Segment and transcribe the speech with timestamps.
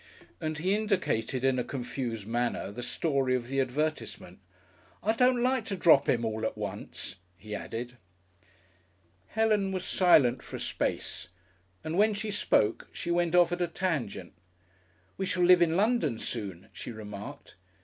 [0.39, 4.39] And he indicated in a confused manner the story of the advertisement.
[5.03, 7.97] "I don't like to drop 'im all at once," he added.
[9.27, 11.27] Helen was silent for a space,
[11.83, 14.33] and when she spoke she went off at a tangent.
[15.17, 17.53] "We shall live in London soon," she remarked.